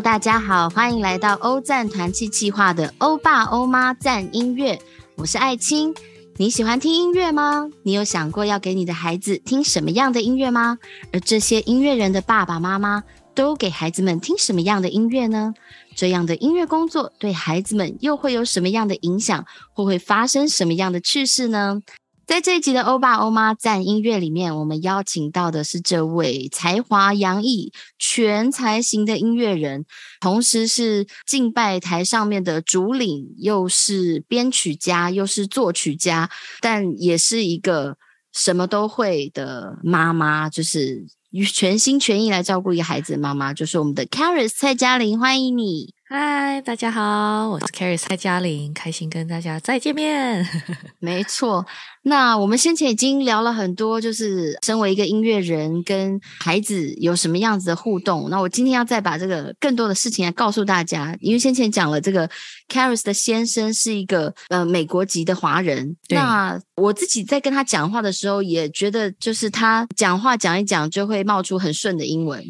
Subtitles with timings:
[0.00, 4.80] 大家好，欢迎来到欧赞团契计划的欧爸欧妈赞音乐，
[5.16, 5.92] 我是艾青。
[6.36, 7.68] 你喜欢听音乐吗？
[7.82, 10.78] 你有想过要给你的孩子听什么样的音乐吗？
[11.12, 13.02] 而这些音乐人的爸爸妈妈
[13.34, 15.52] 都给孩子们听什么样的音乐呢？
[15.96, 21.82] 这样的音乐工作对孩子们又会有什么样的影响，或会发生什么样的趣事呢？
[22.28, 29.86] 在这一集的欧爸欧妈赞音乐里面，我们邀请到的是这位才华洋溢、全才型的音乐人，
[30.20, 36.28] 同时是敬拜台上面的主领，又是编曲家，又是作曲家，
[36.60, 37.96] 但也是一个
[38.30, 41.06] 什么都会的妈妈，就是
[41.50, 45.94] 全心全意来照顾一个孩子的妈妈，就是我们的 Caris 蔡嘉玲，欢迎你。
[46.10, 50.42] 嗨，大家好，我是 Carrie 蔡嘉玲，开心跟大家再见面。
[51.00, 51.66] 没错，
[52.08, 58.30] 那我们先前已经聊了很多，就是身为一个音乐人跟孩子有什么样子的互动。
[58.30, 62.26] 那我今天要再把这个更多的事情来告诉大家，因为先前讲了这个
[62.72, 65.94] Carris 的先生是一个呃美国籍的华人。
[66.08, 72.42] 那我自己在跟他讲话的时候，也觉得就是他讲话讲一讲就会冒出很顺的英文。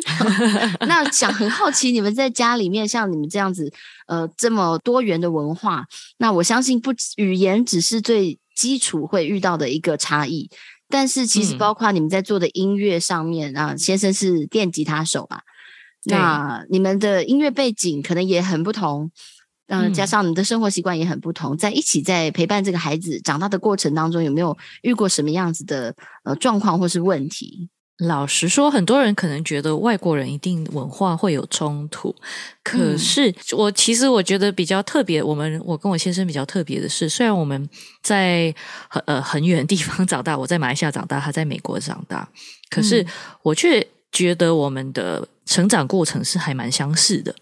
[0.86, 2.68] 那想很好奇，你们在家里。
[2.68, 3.72] 里面像你们这样子，
[4.08, 5.86] 呃，这么多元的文化，
[6.18, 10.50] 那我相信不语言只是最基础会遇到的一个差异，
[10.88, 15.42] 但是其实包括你们在做的音乐上面啊，先生是电吉他手吧，
[16.06, 19.12] 那你们的音乐背景可能也很不同，
[19.68, 27.68] 嗯，加上你的生活习惯也很不同，在一起在陪伴这个孩子长大的过程当中，有没有遇过什么样子的呃状况或是问题？
[27.98, 32.14] 老实说，很多人可能觉得外国人一定文化会有冲突，
[32.62, 35.20] 可是我其实我觉得比较特别。
[35.20, 37.68] 我们我跟我先生比较特别的是，虽然我们
[38.00, 38.54] 在
[38.88, 42.28] 很呃很远的地方长大，我在马来西亚长大，他在美国长大，
[42.70, 43.04] 可是
[43.42, 47.34] 我却觉得我们的成长过程是还蛮相似的。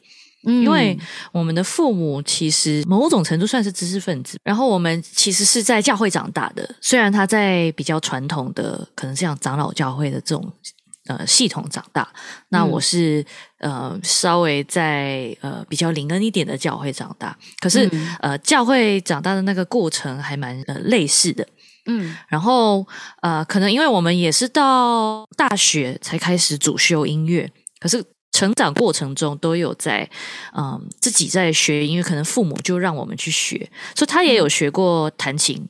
[0.46, 0.96] 因为
[1.32, 6.74] 我们的父母其实某种程度算是知识分子，然后我们其实是在教会长大的。
[6.80, 10.52] 虽然他在比较传统的，可能像长老教会的这种
[11.08, 12.08] 呃系统长大，
[12.50, 13.26] 那我是
[13.58, 17.36] 呃稍微在呃比较灵恩一点的教会长大。
[17.58, 17.90] 可是
[18.20, 21.44] 呃教会长大的那个过程还蛮呃类似的，
[21.86, 22.16] 嗯。
[22.28, 22.86] 然后
[23.20, 28.04] 呃可能因为我们也是到大学才开始主修音乐，可是。
[28.36, 30.06] 成长过程中都有在，
[30.54, 35.66] 嗯，自己在学音乐，可能父母就让我们去学，所以他也有学过弹琴，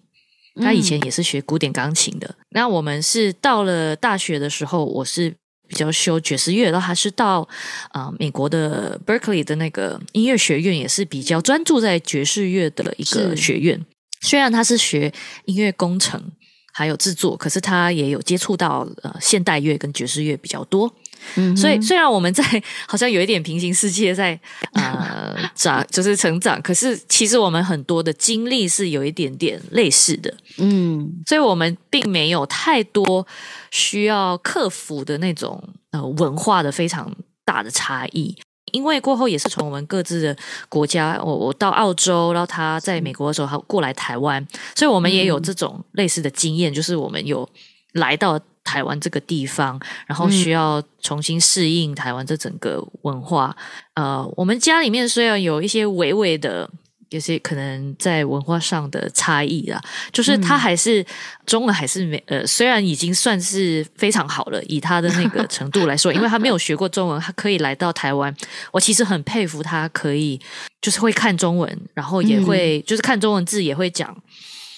[0.61, 2.35] 他以前也是学古典钢琴的。
[2.51, 5.33] 那我们是到了大学的时候，我是
[5.69, 7.49] 比较修爵士乐，然后还是到
[7.91, 13.87] 啊美国的 Berkeley 的那个音乐学院，也是比较专注在爵士乐的一个学院。
[14.23, 15.13] 虽然他是学
[15.45, 16.33] 音乐工程
[16.77, 20.93] 还有制作，可是他也有接触到呃现代乐跟爵士乐比较多。
[21.37, 22.45] 嗯，所以虽然我们在
[22.87, 24.39] 好像有一点平行世界在
[24.75, 33.27] 呃长就是成长，可是其实我们很多的经历是有一点点类似的，嗯，所以我们并没有太多
[33.71, 35.63] 需要克服的那种
[35.93, 37.11] 呃文化的非常
[37.45, 38.37] 大的差异，
[38.73, 40.37] 因为过后也是从我们各自的
[40.69, 47.49] 国家，我我到澳洲，然后他在美国的时候他过来台湾，所以我们也有这种类似的经验，就是我们有
[47.93, 48.41] 来到。
[48.67, 53.57] 台湾这个地方，然后需要重新适应台湾这整个文化。
[53.95, 56.69] 呃，我们家里面虽然有一些微微的，
[57.11, 59.81] 有些可能在文化上的差异啦，
[60.13, 61.05] 就是他还是
[61.45, 68.35] 中文还是没呃，虽然已经算是非常好了，以他的那个程度来说，因为他没有学过中文，他可以来到台湾，
[68.73, 70.41] 我其实很佩服他，可以
[70.81, 74.17] 就是会看中文，然后也会就是看中文字也会讲。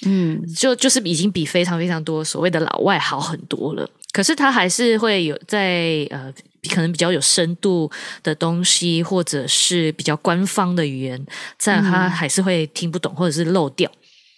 [0.06, 3.88] 嗯，就就是已经比非常非常多所谓的老外好很多了。
[4.12, 6.32] 可是他还是会有在呃，
[6.68, 7.90] 可能比较有深度
[8.22, 11.26] 的东西，或者是比较官方的语言，
[11.58, 13.90] 这样他还是会听不懂，或者是漏掉。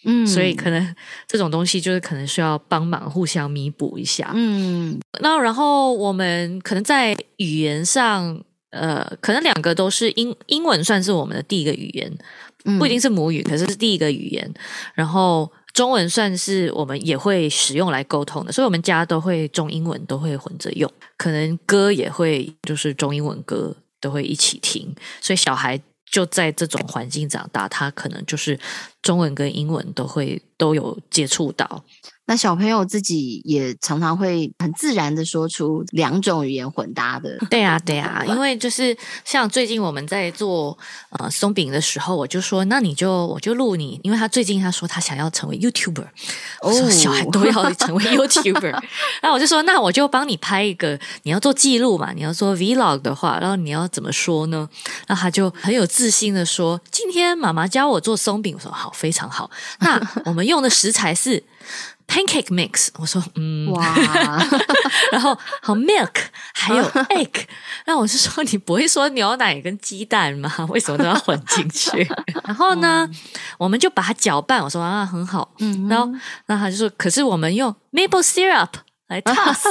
[0.04, 0.96] 嗯，所以可能
[1.26, 4.30] 这种东西就是可能需要帮忙互相弥补一下。
[4.34, 12.10] 嗯，那然后我们可能在语言上，呃，可能两个都是英英文算是我们的第一个语言。
[12.78, 14.52] 不一定是母语，可是是第一个语言。
[14.94, 20.90] 然后中文算是我们也会使用来沟通的，所以我们家都会中英文都会混着用。
[21.16, 25.80] 可能歌也会就是中英文歌都会一起听，所以小孩
[26.10, 28.58] 就在这种环境长大，他可能就是
[29.02, 31.84] 中文跟英文都会都有接触到。
[32.26, 37.36] 那小朋友自己也常常会很自然的说出两种语言混搭的。
[37.50, 40.78] 对啊，对啊，因为就是像最近我们在做
[41.18, 46.06] 呃松饼的时候，我就说，那你就我就录你，因为他最近他说他想要成为 YouTuber，
[46.62, 48.70] 我说小孩都要成为 YouTuber，
[49.20, 54.68] 然后我就说，那我就帮你拍一个，你要做记录嘛，你要做 Vlog 的话，然后你要怎么说呢？
[55.08, 56.80] 那他就很有自信的说，
[57.12, 59.50] 今天妈妈教我做松饼，我说好，非常好。
[59.80, 61.42] 那我们用的食材是。
[62.06, 63.94] Pancake mix，我说嗯，哇，
[65.12, 66.10] 然后好 milk，
[66.52, 67.44] 还有 egg，
[67.86, 70.52] 那我是说你不会说牛奶跟鸡蛋吗？
[70.70, 72.04] 为什么都要混进去？
[72.42, 73.08] 然后呢，
[73.58, 74.60] 我们就把它搅拌。
[74.60, 76.12] 我说啊，很好，嗯，然后
[76.46, 78.70] 那他就说，可是我们用 maple syrup
[79.06, 79.62] 来 toss。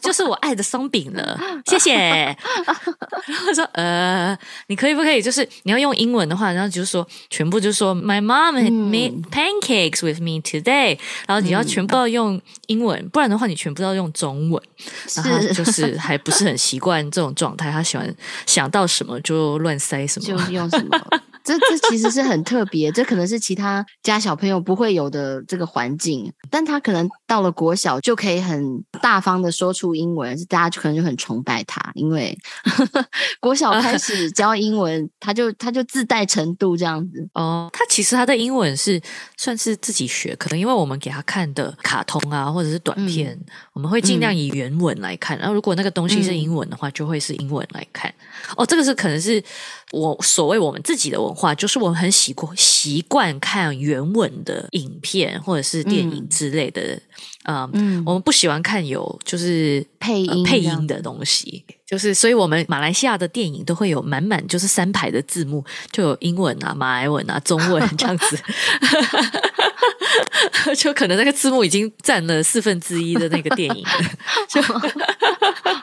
[0.00, 1.94] 就是我爱的松饼了，谢谢。
[1.96, 2.36] 然
[3.46, 4.36] 后说，呃，
[4.68, 5.20] 你可以不可以？
[5.20, 10.98] 就是你要用英文的话，然后就是说，全部就说 My mom made pancakes with me today。
[11.26, 14.62] 然后你要全部要用英文，不然的话，你全部要用中文。
[15.16, 18.14] 然后就是还不是很习惯这种状态，他喜欢
[18.46, 20.98] 想到什么就乱塞什么，就用什么。
[21.42, 32.36] 这这其实是很特别，这可能是其他家小朋友不会有的这个环境，但他可能到了国小就可以很大方的说出英文，大家就可能就很崇拜他，因为
[33.38, 37.28] 国小开 始教英文，他就他就自带程度这样子。
[37.34, 39.00] 哦，他其实他的英文是
[39.36, 43.38] 算是自己学，可能因为我们给他看的卡通啊，或者是短片，
[43.74, 48.12] 我们会尽量以原文来看，然后如果那个东西是英文的话，就会是英文来看。
[48.56, 49.40] 哦，这个是可能是
[49.92, 57.00] 我所谓我们自己的文化，就是我们很习惯习惯看原文的影片或者是电影之类的，
[57.44, 68.38] 嗯，我们不喜欢看有就是配音配音的东西，就是所以我们马来西亚的电影都会有满满就是三排的字幕，就有英文啊、马来文啊、中文这样子。
[70.76, 73.84] 就可能那个字幕已经占了四分之一的那个电影，
[74.48, 74.60] 就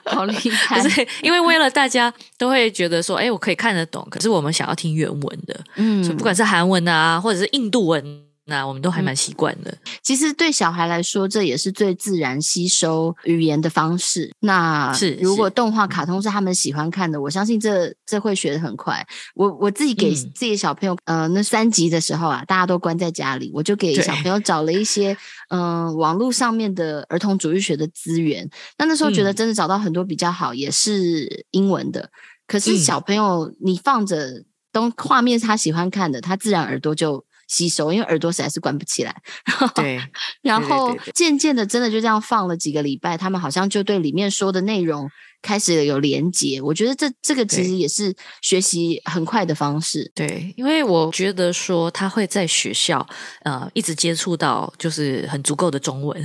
[0.06, 0.82] 好厉 害。
[1.22, 8.27] 因为为了大家都会觉得说，哎，我可以看得懂，可是我们想要听原文的，嗯，不管是韩文啊，或者是印度文。
[8.50, 9.78] 那我们都还蛮习惯的。
[10.02, 14.34] 其实对小孩来说，这也是最自然吸收语言的方式。
[14.40, 19.06] 那是如果动画卡通是他们喜欢看的，我相信这这会学的很快。
[19.36, 25.16] 我我自己给自己小朋友，呃，那三集的时候啊，大家都关在家里，我就给小朋友找了一些，
[25.50, 28.50] 嗯，网络上面的儿童主义学的资源。
[28.78, 32.10] 那那时候觉得真的找到很多比较好，也是英文的。
[32.48, 37.27] 可是小朋友，你放着东画面是他喜欢看的，他自然耳朵就。
[37.48, 39.16] 吸收，因为耳朵实在是关不起来。
[39.74, 40.00] 对，
[40.42, 45.10] 然后渐渐的，真的就这样放了几个礼拜，他们好像就对里面说的内容
[45.42, 46.62] 开始有连接。
[46.62, 50.12] 我觉得这这个其实也是学习很快的方式。
[50.14, 53.08] 对，因为我觉得说他会在学校
[53.44, 56.24] 呃一直接触到就是很足够的中文。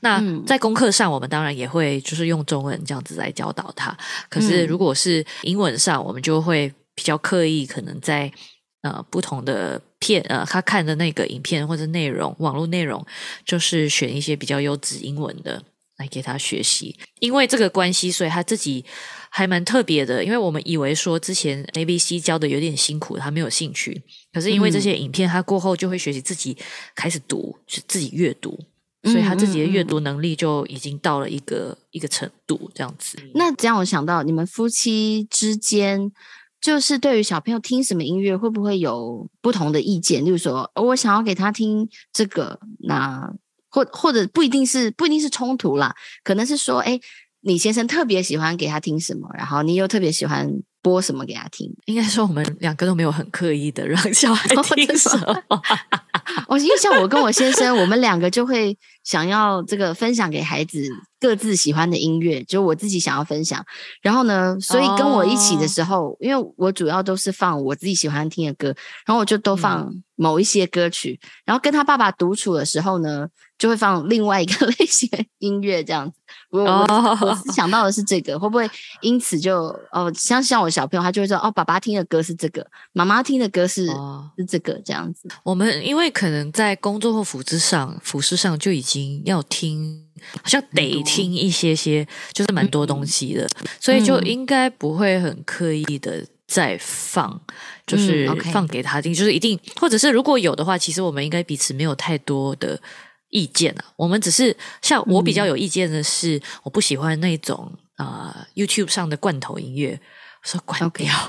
[0.00, 3.96] 那在功课上，我们当然也会就是用中文这样子来教导他。
[4.28, 8.32] 可是如果是英文上，我们就会比较刻意，可能在。
[8.82, 13.04] 呃，不同的片，呃，他看的那个影片或者内容，网络内容，
[13.44, 15.60] 就是选一些比较优质英文的
[15.96, 16.96] 来给他学习。
[17.18, 18.84] 因为这个关系，所以他自己
[19.30, 20.22] 还蛮特别的。
[20.24, 24.00] 因为我们以为说之前 A B C 教的有点辛苦，他没有兴趣。
[24.32, 26.56] 可是因为这些影片，他过后就会学习自己
[26.94, 27.56] 开始读，
[27.88, 28.56] 自己阅读，
[29.02, 33.18] 所以他自己的阅读能力就已经到了一个一个程度，这样子。
[33.34, 36.12] 那这样我想到，你们夫妻之间。
[36.66, 40.24] 就是对于小朋友听什么音乐，会不会有不同的意见？
[40.24, 43.32] 例如说，我想要给他听这个，那
[43.70, 45.94] 或或者不一定是不一定是冲突啦，
[46.24, 46.98] 可能是说，哎，
[47.42, 50.50] 你先生特别喜欢给他听什么，然后你又特别喜欢
[50.82, 51.72] 播什么给他听。
[51.84, 55.44] 应该说，我们两个都没有很刻意的让小孩听什么。
[56.48, 60.86] 我 因为像我跟我先生，我们两个就会想要这个分享给孩子。
[61.18, 63.64] 各自喜欢的音乐，就我自己想要分享。
[64.02, 68.66] 然后呢，所以跟我一起的时候，因为我主要都是放我自己喜欢听的歌，
[69.06, 71.18] 然后我就都放某一些歌曲。
[71.46, 76.18] 然后跟他爸爸独处的时候呢，就会放另外一个 类型的音乐，这样子。
[76.50, 78.70] 我我想到的是这个，会不会
[79.00, 83.86] 因此就哦，像像我小朋友，他就会说哦，爸爸听的歌是这个，妈妈听的歌是
[84.36, 85.28] 是这个，这样子。
[85.42, 90.02] 我们因为可能在工作或服饰上，服饰上就已经要听。
[90.32, 93.46] 好像得听一些些，就是蛮多东西的，
[93.78, 97.38] 所以就应该不会很刻意的再放，
[97.86, 102.80] 就是放给他听，就是一定，或者是如果有的话，其实我们应该彼此没有太多的
[103.28, 103.84] 意见啊。
[103.94, 110.00] 我们只是像我比较有意见的是，我不喜欢那种啊 YouTube 上的罐头音乐，
[110.42, 111.14] 说关掉。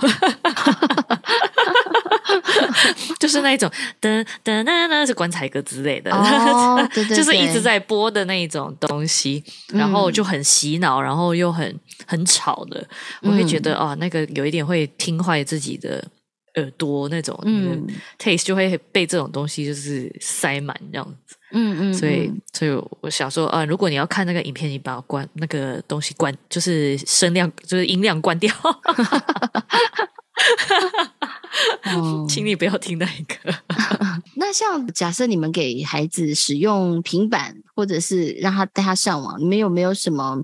[3.19, 3.69] 就是那一种
[4.01, 9.43] 噔噔噔噔是棺材歌之类的，哦 对对就是一对直在播的那一种东西，
[9.73, 12.85] 然后就很洗脑，然后又很很吵的，
[13.21, 13.89] 我会觉得嗯。
[13.89, 16.03] 哦，那个有一点会听坏自己的
[16.55, 17.85] 耳朵那种，嗯。
[17.87, 21.35] 嗯，taste 就会被这种东西就是塞满这样子。
[21.53, 28.53] 嗯嗯，所以嗯，所以我想说，啊，如果你要看那个影片，你把关那个东西关，就是声量，就是音量关掉，
[31.83, 33.53] 哦 请你不要听那一个。
[34.35, 40.43] 那像假设你们给孩子使用平板，或者是让他带他上网，你们有没有什么？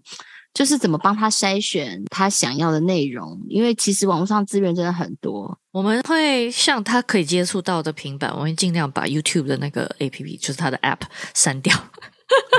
[0.53, 3.39] 就是怎么帮他筛选他想要的内容？
[3.49, 5.57] 因为其实网络上资源真的很多。
[5.71, 10.99] 我们会像他可以接触到的平板，我会尽量把 YouTube 的那个 APP，就是他的 App
[11.33, 11.75] 删掉。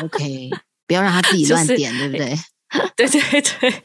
[0.02, 0.50] OK，
[0.88, 2.36] 不要让他自己 就是乱点，对不对？
[2.96, 3.82] 对对对。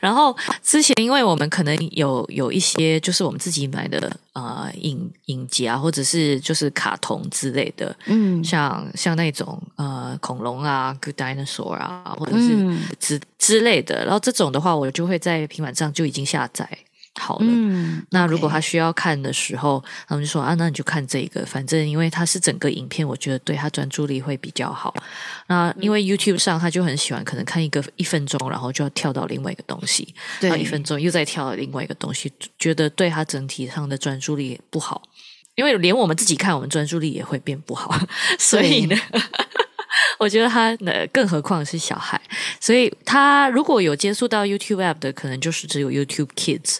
[0.00, 8.42] 然后之前，因为我们可能有有一些就是我们自己买的呃影影集啊，或者是就是卡通之类的，嗯。
[8.44, 12.78] 像像那种呃恐龙啊，Good Dinosaur 啊，或者是嗯。
[12.98, 14.04] 之、之类的。
[14.04, 16.68] 然后这种的话，我就会在平板上就已经下载
[17.18, 17.46] 好了。
[17.48, 24.94] 嗯，那如果他需要看的时候，他们就说啊，那你就看这个，反正因为它是整个影片，我觉得对他专注力会比较好。
[25.48, 35.02] 那因为 YouTube 上他就很喜欢，可能看一个一分钟，然后就要跳到另外一个东西，然后对一分钟又再跳到另外一个东西，觉得对他整体上的专注力也不好。
[35.54, 37.98] 因为连我们自己看，我们专注力也会变不好，
[38.38, 38.96] 所以呢。
[40.18, 42.20] 我觉得他呃，更何况是小孩，
[42.60, 46.76] 所以他如果有接触到 YouTube App 的，可能就是只有 YouTube Kids。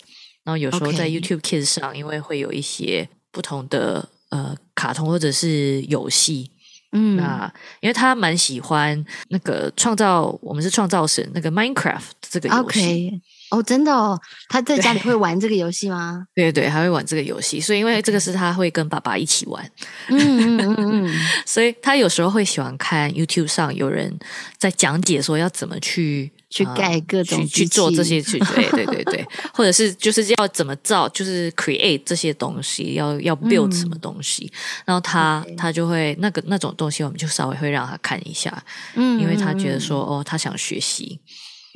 [0.47, 6.49] 然后有时候在 YouTube Kids 上，因为会有一些不同的呃卡通或者是游戏，
[6.93, 7.17] 嗯。
[7.17, 12.01] 那因为他蛮喜欢那个创造，我们是创造神那个 Minecraft
[12.31, 12.81] 这个游戏。
[12.81, 14.17] OK，哦，真的哦，
[14.49, 16.25] 他在家里会玩这个游戏吗？
[16.33, 19.69] 对 对，还会玩这个游戏，所以因为这个是他会跟爸爸一起玩，
[20.11, 24.17] 嗯嗯嗯嗯， 所以他有时候会喜欢看 YouTube 上有人
[24.59, 34.51] 在讲解说要怎么去去呃盖各种去去做这些去对对对对， 或者是就是要怎么造，就是 create 这些东西，要要 build 什么东西，
[34.87, 38.63] 然后他他就会那个那种东西，我们就稍微会让他看一下，
[38.95, 41.21] 嗯，因为他觉得说哦，他想学习，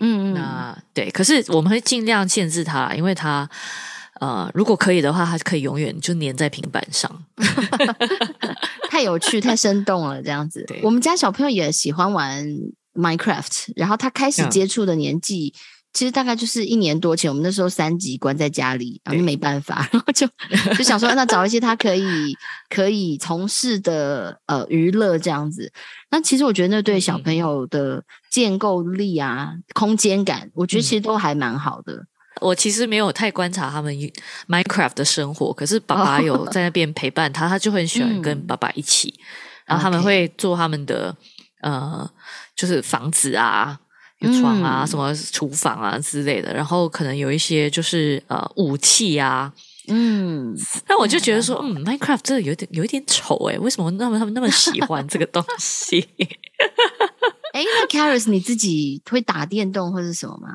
[0.01, 3.49] 嗯，那对，可是我们会尽量限制他，因为他。
[4.21, 7.11] 呃，如果可以的话，他可以永远就粘在平板上。
[8.91, 10.79] 太有趣、太生动了，这样子对。
[10.83, 12.47] 我们家小朋友也喜欢玩
[13.01, 14.51] Minecraft，然后他开始嗯。
[14.51, 15.55] 接触的年纪。
[15.93, 20.25] 其实大概就是一年多前，我们那时候三级关在家里，然后就没办法，然后就
[20.79, 22.33] 就想说，那找一些他可以
[22.69, 25.73] 可以从事的呃娱乐这样子。
[26.13, 27.23] 那其实我觉得那对小嗯。
[27.25, 32.07] 朋友的建构力啊、空间感，我觉得其实都还蛮好的。
[32.41, 33.93] 我其实没有太观察他们
[34.47, 39.13] Minecraft 的生活，可是爸爸有在那边陪伴他，他就很喜欢跟爸爸一起，
[39.67, 41.17] 然后他们会做他们的
[41.63, 42.11] 呃，
[42.57, 43.81] 就是房子啊。
[44.21, 49.51] 有床啊，嗯什么厨房啊之类的，然后可能有一些就是呃武器啊，
[49.89, 50.55] 嗯，
[50.87, 56.07] 那我就觉得说，嗯，Minecraft 真的有点有一点丑诶，为什么那么他们那么喜欢这个东西？
[57.55, 60.49] 哎，那 Caris 你自己会打电动或者什么吗？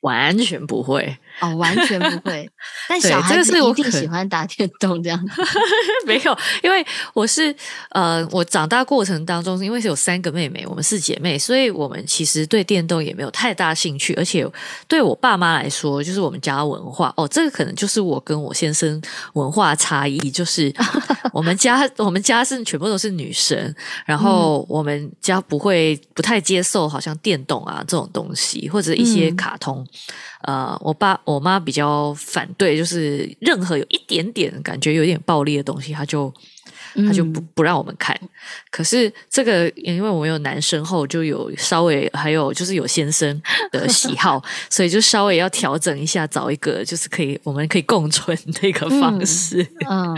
[0.00, 2.48] 完全不会，哦，完全不会。
[2.88, 5.42] 但小孩这个子一定是我可喜 欢打电动这样子。
[6.06, 7.54] 没有，因为我是
[7.90, 14.46] 呃，我长大过程当中，因为是有三个妹妹，我们是姐妹，所以我们其实对电动也没有太大兴趣，而且
[14.88, 19.00] 对我爸妈来说，就是我们家文化哦，这个可能就是我跟我先生
[19.34, 20.72] 文化差异，就是
[21.32, 23.74] 我们家我们家是全部都是女生，
[24.04, 29.86] 然后我们家不会不太接受好像电动啊这种东西，或者一些嗯卡通。
[30.42, 36.32] 呃，我爸我妈比较反对，就是任何有一点点感觉有点暴力的东西，她就
[36.94, 38.18] 她就不嗯不让我们看。
[38.70, 43.42] 可是这个，因为我们有男生后，就有稍微还有就是有先生
[43.72, 49.66] 的喜好， 所以就稍微要调整一下，找一个就是可以我们可以共存的一个方式。
[49.88, 50.16] 嗯，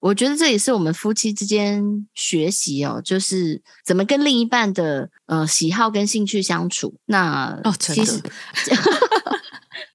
[0.00, 6.94] 我觉得这也是我们夫妻之间学习哦，就是怎么跟另一半的呃喜好跟兴趣相处。
[7.06, 8.20] 那哦真的其实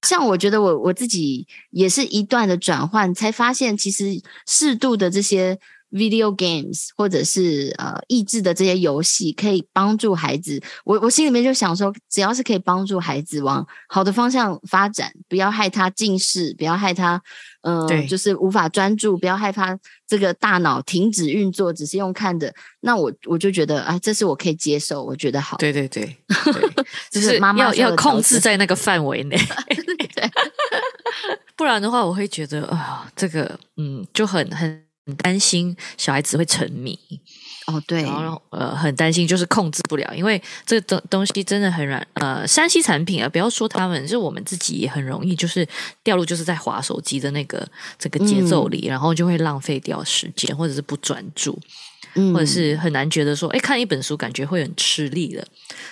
[0.02, 5.58] 像我觉得我我自己也是一段的转换，才发现其实适度的这些
[5.90, 10.62] video games 或者是呃益智的这些游戏，可以帮助孩子。
[10.84, 17.20] 我我心里面就想说，只要是可以帮助孩子往好的方向发展，不要害他近视，不要害他
[17.62, 22.52] 呃对就是无法专注，不要害怕这个大脑停止运作，只是用看的。
[22.80, 25.56] 那我我就觉得啊，这是我可以接受，我觉得好。
[25.58, 29.36] 对 对对，对就 就是是妈妈要要控制在那个范围内。
[30.14, 30.30] 对
[31.56, 34.82] 不然的话，我会觉得啊、这个嗯，就很很
[35.16, 36.98] 担心小孩子会沉迷。
[37.66, 42.04] 哦，对，然后呃，很担心就是控制不了，因为这个东东西真的很软。
[42.14, 45.66] 呃，山西产品啊，不要说他们，就我们自己也很容易就是
[46.02, 47.64] 掉入就是在划手机的那个
[47.96, 51.56] 这个节奏里，然后就会浪费掉时间，或者是不专注，
[52.32, 55.46] 或者是很难觉得说，哎，看一本书感觉会很吃力的。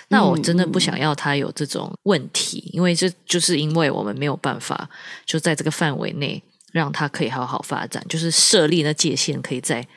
[0.09, 4.89] 那我真的不想要他有这种问题，因为这就是因为我们没有办法
[5.25, 9.87] 就在这个范围内让他可以好好发展，就是设立那界限，可以再。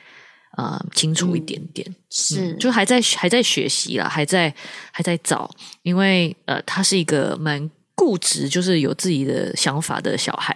[0.55, 4.53] 呃，清楚一点点是，就还在还在学习啦，还在
[4.91, 5.49] 还在找，
[5.81, 10.55] 因为呃，他是一个蛮固执，就是有自己的想法的小孩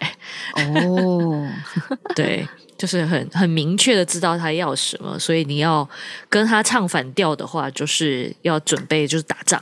[0.54, 1.50] 哦，
[2.14, 2.46] 对，
[2.78, 5.90] 就是很很明确的知道他要什么，所以你要
[6.28, 9.60] 跟他唱反调的话，就是要准备就是打仗。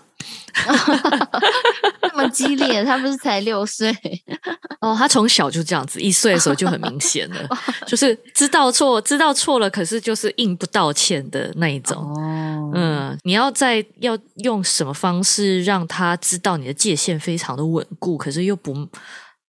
[2.02, 3.94] 那么激烈，他不是才六岁
[4.80, 4.94] 哦？
[4.96, 7.48] 他从小就这样子，一岁的时候就很明显了，
[7.86, 11.98] 就是知道错，知道错了，可是就是硬不道歉的那一种。
[11.98, 18.88] 哦，嗯，你要在要用什么方式让他知道你的界限非常的稳固，可是又不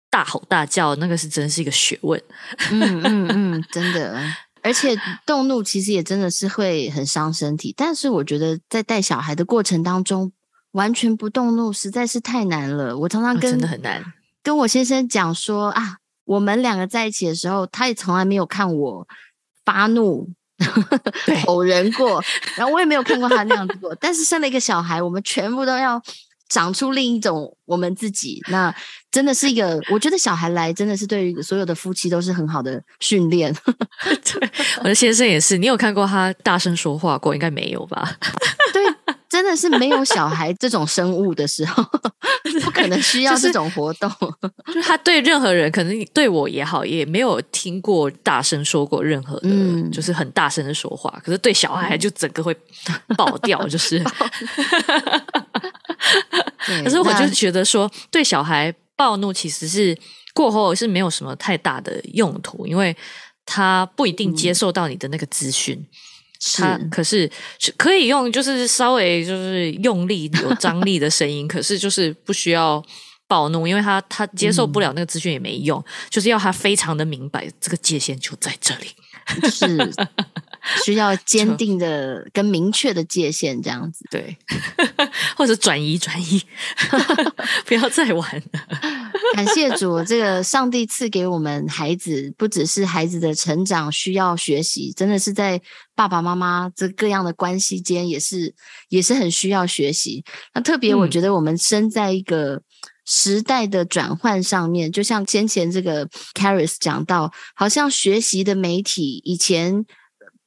[0.10, 2.20] 大吼大叫，那个是真是一个学问。
[2.72, 4.20] 嗯嗯嗯，真的，
[4.64, 7.74] 而且动怒其实也真的是会很伤身体。
[7.78, 10.32] 但是我觉得在带小孩的过程当中。
[10.76, 12.98] 完全不动怒实在是太难了。
[12.98, 14.04] 我常常跟真的很难
[14.44, 19.08] 跟我先生讲说啊，我们两个在一起的时候，他也从来没有看我
[19.64, 20.30] 发怒
[21.46, 22.24] 吼人过，
[22.56, 23.96] 然后我也没有看过他那样子过。
[23.96, 26.02] 但是生了一个小孩，我们全部都要。
[26.48, 28.74] 长出另一种我们自己，那
[29.10, 33.52] 真的是一个，我觉得小孩来真的是对于所有的夫妻都是很好的训练。
[34.24, 37.34] 对，我的先生也是，你有看过他大声说话过？
[37.34, 38.16] 应该没有吧？
[39.36, 41.84] 对，真的是没有小孩这种生物的时候，
[42.64, 44.10] 不可能需要这种活动。
[44.68, 49.50] 就是他对任何人，可能对我也好，也没有听过大声说过任何的，
[49.92, 51.22] 就是很大声的说话。
[51.24, 52.56] 可是对小孩，就整个会
[53.18, 54.02] 爆掉，就是。
[56.84, 59.98] 可是我就觉得说，对小孩暴怒其实是
[60.34, 62.96] 过后是没有什么太大的用途，因为
[63.46, 65.86] 他不一定接受到你的那个资讯。
[66.54, 67.30] 他可是
[67.78, 72.84] 可以用，就是稍微就是用力有张力的声音， 可是就是不需要
[73.28, 78.88] 暴怒，因为他他接受不了那个资讯也没用，就是要他非常的明白这个界限就在这里。
[79.50, 79.92] 是。
[80.84, 84.36] 需要坚定的跟明确的界限，这样子对，
[85.38, 86.42] 或者转移转移，
[87.68, 88.66] 不要再玩了。
[89.34, 95.62] 感谢主，这个上帝赐给我们孩子，不只是孩子的成长需要学习，真的是在
[95.96, 98.54] 爸爸妈妈这各样的关系间，也是
[98.90, 100.24] 也是很需要学习。
[100.54, 102.62] 那特别，我觉得我们生在一个
[103.06, 109.86] 时代的转换上面，就像先前这个 Caris 讲到，好像学习的媒体以前。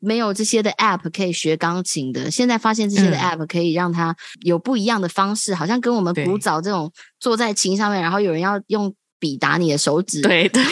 [0.01, 10.63] 没有这些的 app 可以学钢琴的，现在发现这些的 app 可以让他有不一样的方式，好像跟我们古早这种坐在琴上面，然后有人要用笔打你的手指，对 对，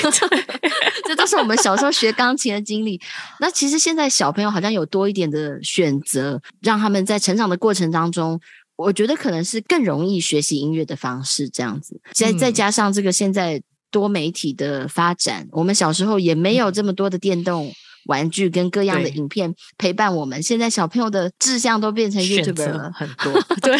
[1.08, 3.00] 这都是我们小时候学钢琴的经历。
[3.40, 8.40] 那其实现在小朋友好像有多一点的选择，让他们在成长的过程当中，
[8.76, 12.00] 我觉得可能是更容易学习音乐的方式，这样子。
[12.12, 13.60] 再再加上这个现在
[13.90, 17.72] 多媒体的发展，我们小时候也没有这么多的电动。
[18.06, 23.32] 玩具跟各样的影片陪伴我们，现在小朋友的志向都变成 YouTube 了，很多。
[23.62, 23.76] 对，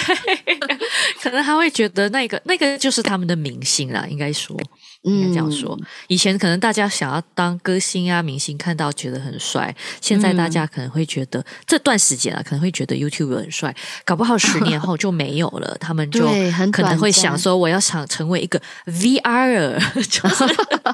[1.23, 4.57] 可能他会觉得那个那个就是他们的明星啦，应该说。
[5.07, 9.75] 应该这样说，以前可能大家想要当歌星啊、明星，看到觉得很帅。
[10.01, 13.75] 现在大家可能会觉得这段时间啊，可能会觉得 YouTube 很帅。
[14.05, 16.27] 搞不好十年后就没有了，他们就
[16.73, 19.79] 可能会想说：“我要想成为一个 VR。”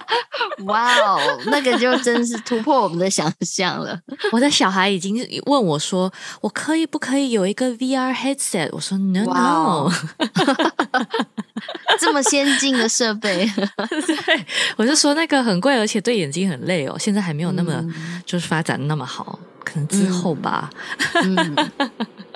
[0.67, 3.99] 哇哦，那个就真是突破我们的想象了。
[4.31, 9.91] 我的小孩已经问我说：“我可以不可以有一个 VR headset？” 我说：“No no。”
[12.03, 13.49] 这么先进的设备。
[13.89, 16.97] 对，我就说那个很贵，而且对眼睛很累哦。
[16.99, 17.83] 现在还没有那么
[18.27, 20.69] 就是发展那么好，可能之后吧。
[21.23, 21.57] 嗯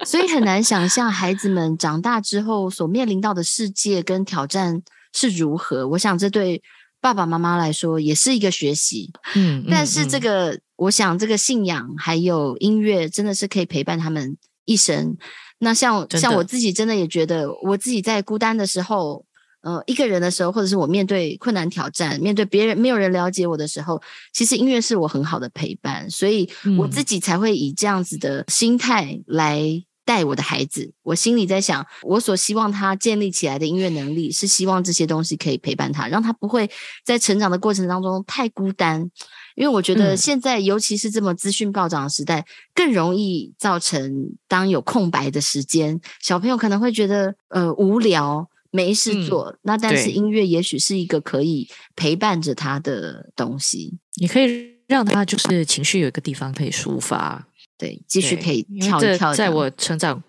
[0.05, 4.81] 所以很难想象孩子们长大之后所面临到的世界跟挑战
[5.13, 5.89] 是如何。
[5.89, 6.63] 我想这对
[7.01, 9.11] 爸爸妈妈来说也是一个学习。
[9.35, 15.17] 嗯，但是这个我想这个信仰还有音乐真的是可以陪伴他们一生。
[15.59, 19.26] 那像像我自己真的也觉得，我自己在孤单的时候。
[19.67, 24.01] 呃，一个人的时候，或者是我面对困难挑战，面对别人没有人了解我的时候，
[24.33, 26.49] 其实音乐是我很好的陪伴，所以
[26.79, 29.61] 我自己才会以这样子的心态来
[30.05, 30.93] 带我的孩子。
[31.03, 36.71] 我心里在想，我所希望他建立起来的音乐能力，是希望这些东西可以陪伴他，让他不会
[37.05, 39.11] 在成长的过程当中太孤单。
[39.57, 48.49] 因为我觉得现在，尤其是这么资讯暴涨的时代，更容易造成当有空白的时间，小朋友可能会觉得呃无聊。
[48.71, 57.49] 没事做，那但是音乐也许是一个可以陪伴着他的东西，你可以让他就是情绪有一个地方可以抒发，
[57.79, 59.35] 对，继续可以跳一跳。
[59.35, 60.23] 在我成长。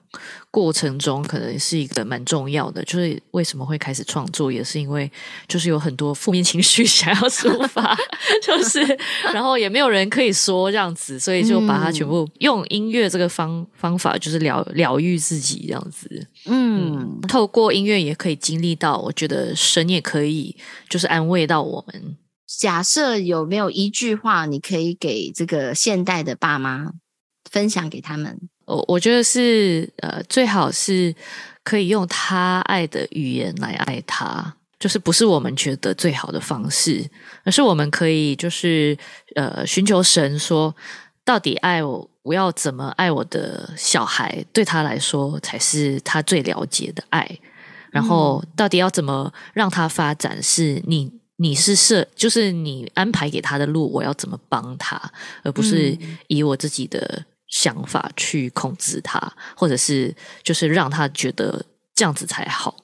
[0.51, 5.11] 过程中可能是一个蛮重要的，就是为什么会开始创作，也是因为
[5.47, 7.95] 就是有很多负面情绪 想要抒发，
[8.41, 8.81] 就是
[9.33, 16.27] 然后也没有人可以说这样子，所以就把它全部用音乐这个方方法，就是疗疗愈自己这样子。
[16.45, 20.55] 嗯，透过音乐也可以经历到，我觉得神也可以
[20.89, 22.17] 就是安慰到我们。
[22.59, 26.93] 假设有没有一句话，你可以给这个现代的爸妈
[27.51, 28.39] 分享给他们？
[28.67, 31.15] 我我觉得是呃，最好是
[31.63, 37.09] 可以用他爱的语言来爱他，就是不是我们觉得最好的方式，
[37.45, 38.97] 而是我们可以就是
[39.35, 40.75] 呃寻求神说，
[41.23, 47.39] 到底爱我，我要怎么爱我的小孩，对他来说才是他最了解的爱。
[47.89, 55.01] 然后到底要怎么让他发展，是你你是设，就是你安排给他的路，我要怎么帮他，
[55.43, 57.23] 而不是以我自己的。
[57.47, 59.19] 想法去控制他，
[59.55, 62.75] 或者是就是让他觉得这样子才好，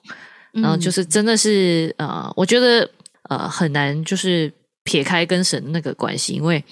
[0.54, 2.89] 然后就是真的是呃，我觉得
[3.30, 4.52] 呃很难就是
[4.84, 6.63] 撇开跟神那个关系，因为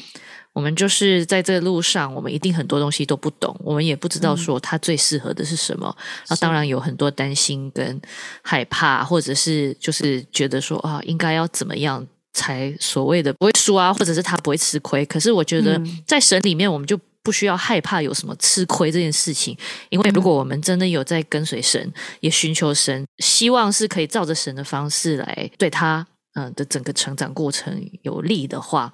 [0.53, 5.93] 我们就是在这路上，我们一定很多东西都不懂，我们也不知道说他最适合的是什么。
[6.29, 8.01] 那当然有很多担心跟
[8.41, 15.05] 害怕，或者是就是觉得说啊，应该要怎么样才所谓的不会输啊，或者是他不会吃亏。
[15.05, 16.97] 可是我觉得在神里面，我们就。
[17.23, 19.55] 不需要害怕有什么吃亏这件事情，
[19.89, 28.93] 因为如果我们真的有在跟随神，也寻求神，希望是可以照着神的方式来对他，嗯的整个成长过程有利的话，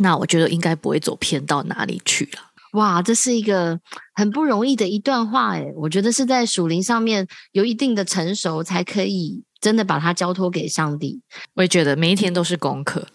[0.00, 2.52] 那我觉得应该不会走偏到哪里去了。
[2.72, 3.80] 哇，这是一个
[4.14, 11.22] 很不容易的一段话，诶我觉得是在属灵上面有一定的成熟，才可以真的把它交托给上帝。
[11.54, 13.06] 我也觉得每一天都是功课。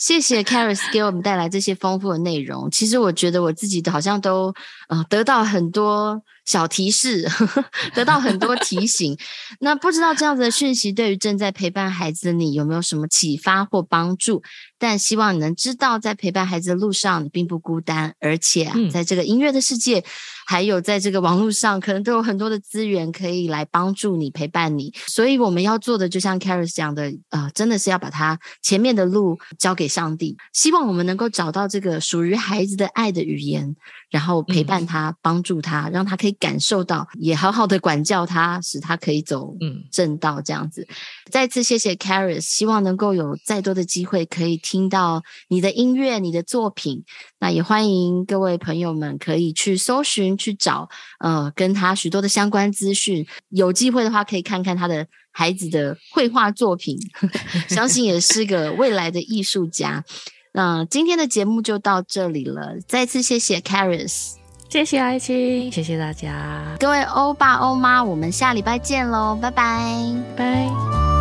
[0.00, 2.70] 谢谢 Caris 给我们带来这些丰富的内容。
[2.70, 4.52] 其实我觉得我自己好像都
[4.88, 7.28] 呃得到很多小提示，
[7.94, 9.16] 得到很多提醒。
[9.60, 14.42] 那不知道这样子的讯息对于正在陪伴孩子的你有没有什么启发或帮助？
[14.80, 20.02] 但希望你能知道，在陪伴孩子的路上，你并不孤单，而且啊，在这个音乐的世界，
[20.46, 24.92] 还有在这个网络上，可能都有很多的资源可以来帮助你、陪伴你。
[25.06, 30.36] 所以我们要做的，就像 Caris 讲的，呃，真的是要把他前面的路交给上帝。
[30.54, 33.76] 希望我们能够找到这个属于孩子的爱的语言。
[34.10, 39.54] 然后陪伴他，帮助他，让他可以感受到，也好好的管教他，使他可以走
[39.92, 40.42] 正道。
[40.42, 40.84] 这样子，
[41.30, 47.02] 再次谢谢 Caris，希望能够有再多的机会可以听到你的音乐、你的作品。
[47.40, 53.26] 那也欢迎各位朋友们可以去搜寻、去找，呃，跟他许多的相关资讯。
[53.48, 56.96] 有机会的话，可以看看他的孩子的绘画作品，
[57.68, 60.04] 相信也是个未来的艺术家。
[60.54, 64.34] 那今天的节目就到这里了，再次谢谢 Caris，
[64.68, 71.19] 谢谢爱情，谢谢大家，各位欧爸欧妈，我们下礼拜见喽，拜拜，拜。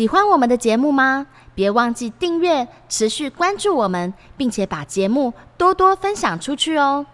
[0.00, 1.26] 喜欢我们的节目吗？
[1.54, 7.04] 别忘记订阅、持续关注我们，并且把节目多多分享出去哦。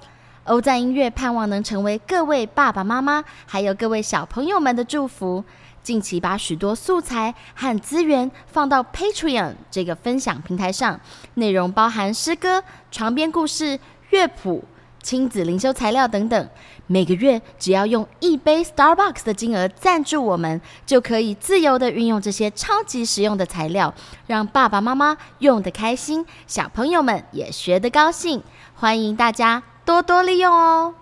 [0.45, 5.45] 欧赞音乐盼望能成为各位爸爸妈妈还有各位小朋友们的祝福。
[5.83, 11.01] 近期把许多素材和资源放到 Patreon 这个分享平台上，
[11.35, 14.65] 内容包含诗歌、床边故事、乐谱。
[15.03, 16.49] 亲子灵修材料等等，
[16.89, 23.93] 每个月只要用一杯 Starbucks 的金额赞助我们，就可以自由的运用这些超级实用的材料，
[24.27, 28.43] 让爸爸妈妈用的开心，小朋友们也学得高兴。
[28.75, 30.95] 欢迎大家多多利用哦！